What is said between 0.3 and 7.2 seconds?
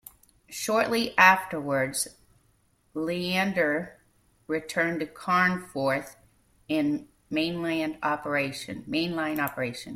Shortly afterwards, "Leander" returned to Carnforth and